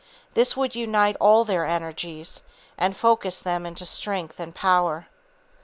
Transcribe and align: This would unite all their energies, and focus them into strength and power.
This 0.33 0.57
would 0.57 0.73
unite 0.73 1.15
all 1.19 1.45
their 1.45 1.63
energies, 1.63 2.41
and 2.75 2.97
focus 2.97 3.39
them 3.39 3.67
into 3.67 3.85
strength 3.85 4.39
and 4.39 4.55
power. 4.55 5.05